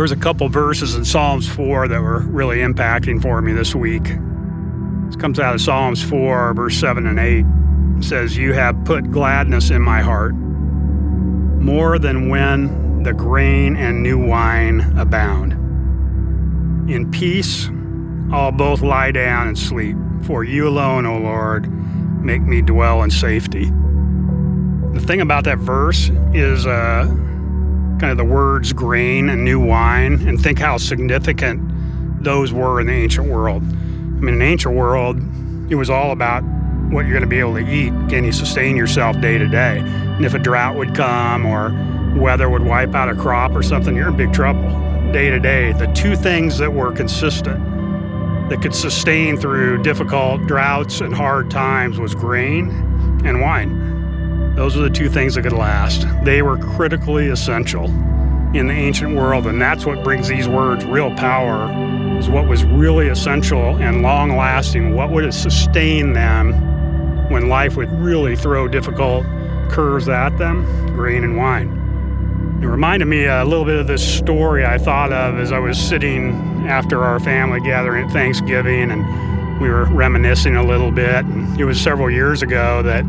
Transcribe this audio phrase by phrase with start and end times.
[0.00, 3.74] There was a couple verses in Psalms 4 that were really impacting for me this
[3.74, 4.04] week.
[4.04, 7.44] This comes out of Psalms 4, verse 7 and 8.
[7.98, 14.02] It says, You have put gladness in my heart, more than when the grain and
[14.02, 15.52] new wine abound.
[16.90, 17.68] In peace,
[18.32, 21.70] I'll both lie down and sleep, for you alone, O Lord,
[22.24, 23.66] make me dwell in safety.
[24.94, 27.04] The thing about that verse is uh,
[28.00, 31.60] kind of the words grain and new wine, and think how significant
[32.24, 33.62] those were in the ancient world.
[33.62, 35.18] I mean, in the ancient world,
[35.70, 36.42] it was all about
[36.90, 37.90] what you're going to be able to eat.
[38.08, 39.78] Can you sustain yourself day to day?
[39.78, 41.70] And if a drought would come or
[42.18, 44.62] weather would wipe out a crop or something, you're in big trouble
[45.12, 45.72] day to day.
[45.72, 47.58] The two things that were consistent
[48.50, 52.70] that could sustain through difficult droughts and hard times was grain
[53.24, 53.99] and wine.
[54.56, 56.06] Those are the two things that could last.
[56.24, 57.86] They were critically essential
[58.54, 61.70] in the ancient world, and that's what brings these words real power.
[62.18, 64.94] Is what was really essential and long lasting.
[64.94, 66.52] What would sustain them
[67.30, 69.24] when life would really throw difficult
[69.70, 70.64] curves at them?
[70.88, 71.78] Grain and wine.
[72.62, 75.80] It reminded me a little bit of this story I thought of as I was
[75.80, 76.32] sitting
[76.68, 81.24] after our family gathering at Thanksgiving and we were reminiscing a little bit.
[81.24, 83.04] And it was several years ago that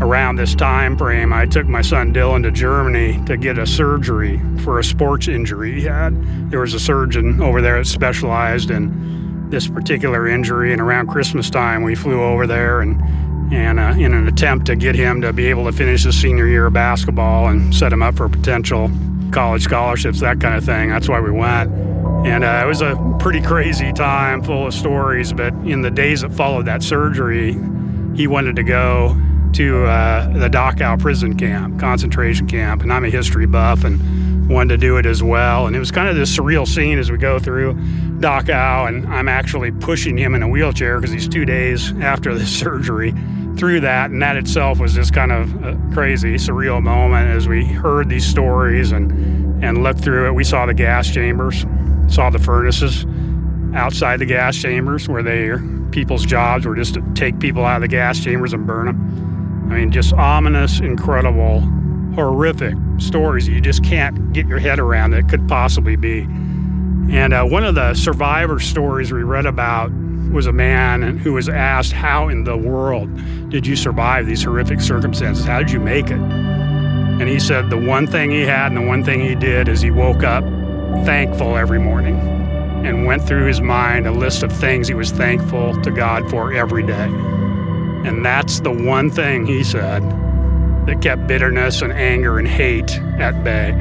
[0.00, 4.40] around this time frame I took my son Dylan to Germany to get a surgery
[4.62, 6.50] for a sports injury he had.
[6.50, 11.50] There was a surgeon over there that specialized in this particular injury and around Christmas
[11.50, 13.00] time we flew over there and
[13.52, 16.48] and uh, in an attempt to get him to be able to finish his senior
[16.48, 18.90] year of basketball and set him up for potential
[19.30, 20.88] college scholarships, that kind of thing.
[20.88, 21.70] That's why we went.
[22.26, 25.32] And uh, it was a pretty crazy time, full of stories.
[25.32, 27.56] But in the days that followed that surgery,
[28.16, 29.16] he wanted to go
[29.54, 32.82] to uh, the Dachau prison camp, concentration camp.
[32.82, 35.66] And I'm a history buff and wanted to do it as well.
[35.66, 37.74] And it was kind of this surreal scene as we go through
[38.20, 42.46] Dachau, and I'm actually pushing him in a wheelchair because he's two days after the
[42.46, 43.14] surgery
[43.56, 47.64] through that, and that itself was just kind of a crazy, surreal moment as we
[47.64, 49.12] heard these stories and
[49.64, 50.32] and looked through it.
[50.32, 51.64] We saw the gas chambers,
[52.08, 53.06] saw the furnaces
[53.74, 55.52] outside the gas chambers where they
[55.90, 59.35] people's jobs were just to take people out of the gas chambers and burn them.
[59.68, 61.60] I mean, just ominous, incredible,
[62.14, 66.20] horrific stories you just can't get your head around that could possibly be.
[67.10, 69.90] And uh, one of the survivor stories we read about
[70.32, 73.10] was a man who was asked, How in the world
[73.50, 75.44] did you survive these horrific circumstances?
[75.44, 76.20] How did you make it?
[76.20, 79.80] And he said the one thing he had and the one thing he did is
[79.80, 80.44] he woke up
[81.04, 82.18] thankful every morning
[82.84, 86.52] and went through his mind a list of things he was thankful to God for
[86.52, 87.08] every day.
[88.06, 90.00] And that's the one thing he said
[90.86, 93.72] that kept bitterness and anger and hate at bay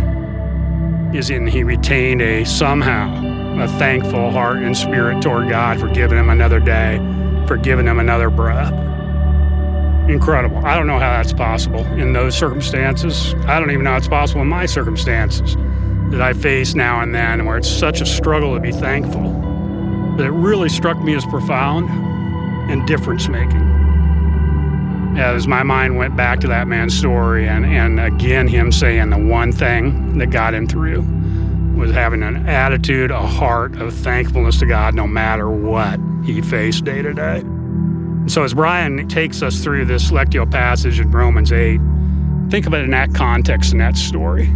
[1.15, 6.17] is in he retained a somehow a thankful heart and spirit toward God for giving
[6.17, 6.97] him another day,
[7.47, 8.73] for giving him another breath.
[10.09, 10.65] Incredible.
[10.65, 13.35] I don't know how that's possible in those circumstances.
[13.45, 15.55] I don't even know how it's possible in my circumstances
[16.09, 19.29] that I face now and then where it's such a struggle to be thankful.
[20.17, 21.89] But it really struck me as profound
[22.71, 23.74] and difference making.
[25.17, 29.17] As my mind went back to that man's story and, and again him saying the
[29.17, 31.01] one thing that got him through
[31.75, 36.83] was having an attitude, a heart of thankfulness to God no matter what he faced
[36.83, 37.43] day to day.
[38.27, 41.79] So, as Brian takes us through this Lectio passage in Romans 8,
[42.49, 44.47] think of it in that context in that story.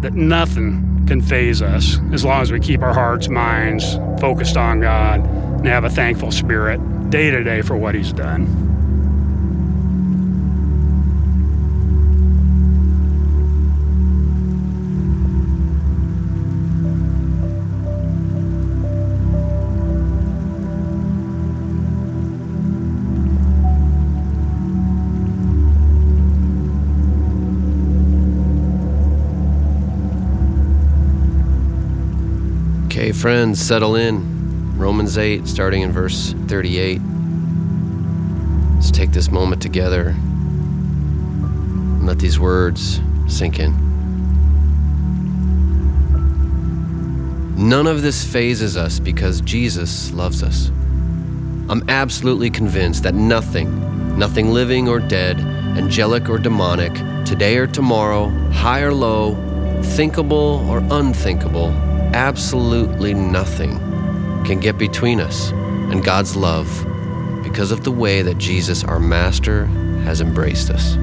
[0.00, 4.80] That nothing can faze us as long as we keep our hearts, minds focused on
[4.80, 6.78] God and have a thankful spirit
[7.10, 8.69] day to day for what He's done.
[32.90, 34.76] Okay, friends, settle in.
[34.76, 37.00] Romans 8, starting in verse 38.
[38.74, 43.76] Let's take this moment together and let these words sink in.
[47.56, 50.70] None of this fazes us because Jesus loves us.
[51.68, 56.94] I'm absolutely convinced that nothing, nothing living or dead, angelic or demonic,
[57.24, 59.36] today or tomorrow, high or low,
[59.80, 61.72] thinkable or unthinkable,
[62.14, 63.78] absolutely nothing
[64.44, 66.66] can get between us and God's love
[67.42, 69.66] because of the way that Jesus, our Master,
[70.04, 70.96] has embraced us.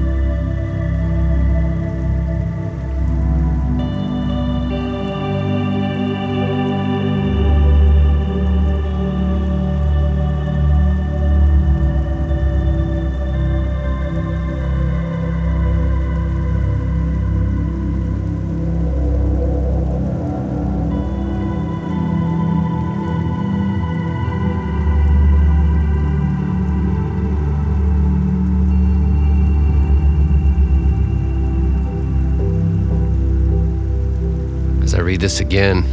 [35.08, 35.84] Read this again.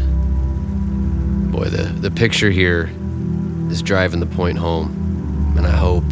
[1.50, 2.92] Boy, the, the picture here
[3.70, 6.04] is driving the point home, and I hope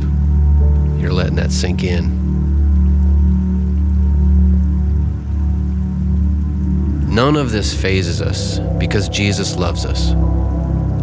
[1.01, 2.07] you're letting that sink in.
[7.13, 10.11] None of this fazes us because Jesus loves us.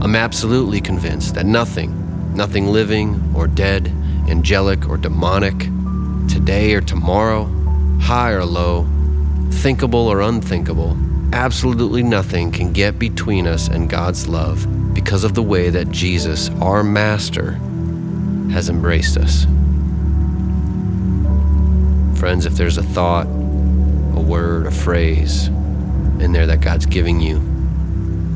[0.01, 3.89] I'm absolutely convinced that nothing, nothing living or dead,
[4.27, 5.59] angelic or demonic,
[6.31, 7.45] today or tomorrow,
[8.01, 8.87] high or low,
[9.51, 10.97] thinkable or unthinkable,
[11.33, 16.51] absolutely nothing can get between us and God's love because of the way that Jesus,
[16.61, 17.53] our Master,
[18.53, 19.45] has embraced us.
[22.19, 27.41] Friends, if there's a thought, a word, a phrase in there that God's giving you,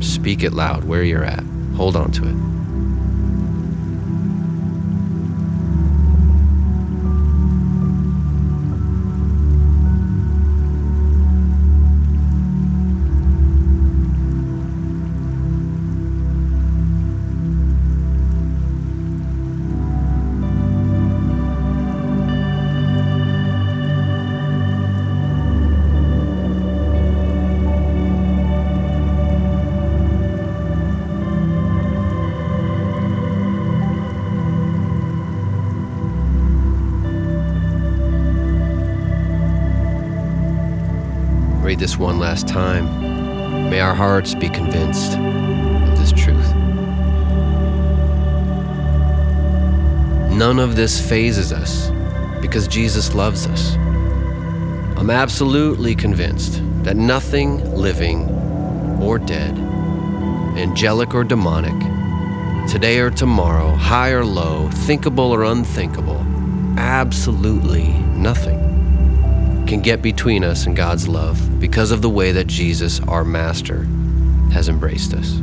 [0.01, 1.43] speak it loud where you're at.
[1.75, 2.54] Hold on to it.
[41.85, 43.69] This one last time.
[43.69, 46.55] May our hearts be convinced of this truth.
[50.35, 51.91] None of this fazes us
[52.41, 53.75] because Jesus loves us.
[54.97, 58.31] I'm absolutely convinced that nothing living
[58.99, 59.55] or dead,
[60.57, 61.79] angelic or demonic,
[62.67, 66.25] today or tomorrow, high or low, thinkable or unthinkable,
[66.79, 68.74] absolutely nothing
[69.65, 73.83] can get between us and God's love because of the way that Jesus, our Master,
[74.53, 75.33] has embraced us.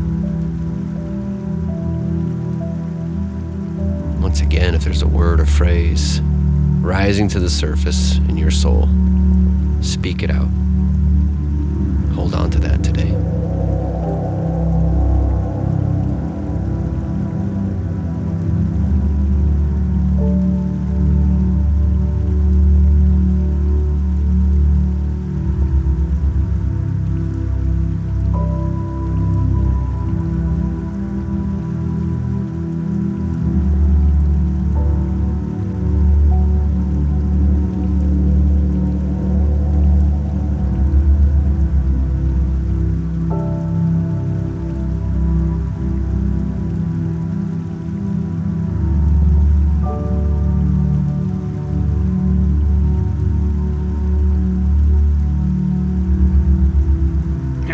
[4.22, 6.20] Once again, if there's a word or phrase
[6.80, 8.88] rising to the surface in your soul,
[9.80, 10.48] speak it out.
[12.14, 12.82] Hold on to that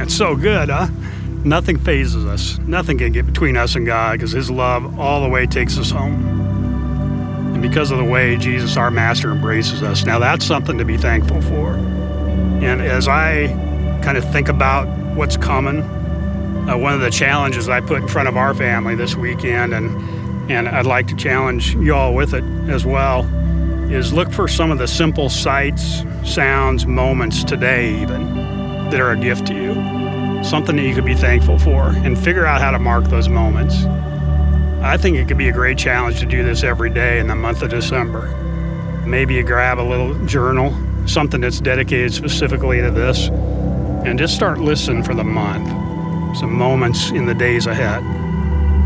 [0.09, 0.15] today.
[0.15, 0.89] It's so good, huh?
[1.45, 2.59] Nothing fazes us.
[2.67, 5.91] Nothing can get between us and God because His love all the way takes us
[5.91, 7.55] home.
[7.55, 10.05] And because of the way Jesus, our Master, embraces us.
[10.05, 11.75] Now, that's something to be thankful for.
[11.75, 13.49] And as I
[14.03, 14.87] kind of think about
[15.17, 19.15] what's coming, uh, one of the challenges I put in front of our family this
[19.15, 23.25] weekend, and, and I'd like to challenge you all with it as well,
[23.93, 28.38] is look for some of the simple sights, sounds, moments today, even
[28.91, 29.75] that are a gift to you,
[30.45, 33.85] something that you could be thankful for, and figure out how to mark those moments.
[34.83, 37.35] I think it could be a great challenge to do this every day in the
[37.35, 38.29] month of December.
[39.07, 40.73] Maybe you grab a little journal,
[41.07, 45.69] something that's dedicated specifically to this, and just start listening for the month.
[46.39, 48.05] Some moments in the days ahead,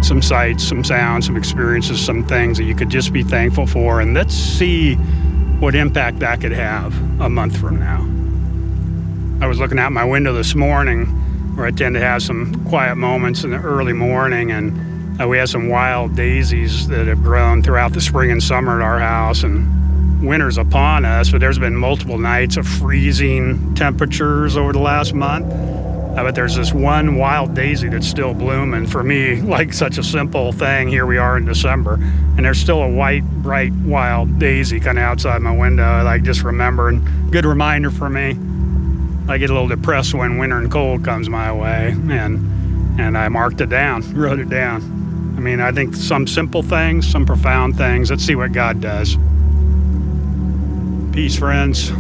[0.05, 4.01] some sights, some sounds, some experiences, some things that you could just be thankful for,
[4.01, 4.95] and let's see
[5.61, 8.12] what impact that could have a month from now.
[9.43, 11.07] I was looking out my window this morning
[11.57, 15.37] where I tend to have some quiet moments in the early morning, and uh, we
[15.39, 19.43] have some wild daisies that have grown throughout the spring and summer at our house,
[19.43, 25.13] and winter's upon us, but there's been multiple nights of freezing temperatures over the last
[25.13, 25.53] month.
[25.53, 28.87] Uh, but there's this one wild daisy that's still blooming.
[28.87, 32.81] For me, like such a simple thing, here we are in December, and there's still
[32.81, 36.05] a white, bright, wild daisy kind of outside my window.
[36.05, 37.05] Like just remembering.
[37.33, 38.39] Good reminder for me.
[39.29, 43.29] I get a little depressed when winter and cold comes my way, and and I
[43.29, 44.83] marked it down, wrote it down.
[45.37, 48.11] I mean, I think some simple things, some profound things.
[48.11, 49.17] Let's see what God does.
[51.13, 51.91] Peace, friends.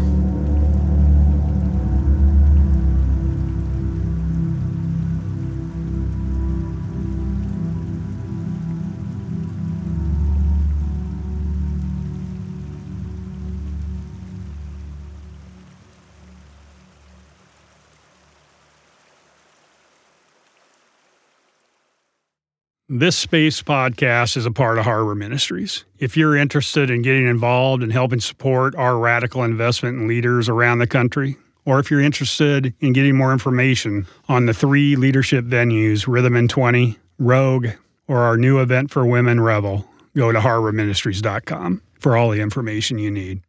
[22.94, 25.86] This Space podcast is a part of Harbor Ministries.
[25.98, 30.78] If you're interested in getting involved and helping support our radical investment in leaders around
[30.78, 36.06] the country, or if you're interested in getting more information on the three leadership venues,
[36.06, 37.68] Rhythm in 20, Rogue,
[38.08, 43.10] or our new event for women, Revel, go to harborministries.com for all the information you
[43.10, 43.40] need.